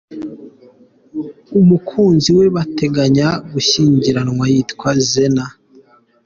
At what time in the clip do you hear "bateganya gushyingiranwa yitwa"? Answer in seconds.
2.55-4.89